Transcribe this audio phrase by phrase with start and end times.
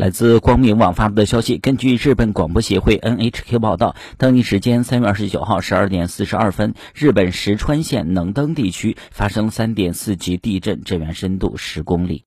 [0.00, 12.18] 来自光明网发布的消息根据日本广播协会 nhk 报道当地时间三月二十九号十二点四十二分日本石川县能登地区发生三点四级地震震源深度十公里。